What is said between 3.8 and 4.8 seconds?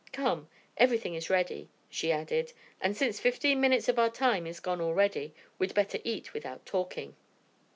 of our time is